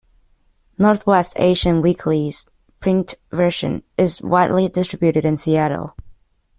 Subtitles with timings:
[0.79, 2.47] Northwest Asian Weekly's
[2.79, 5.95] print version is widely distributed in Seattle.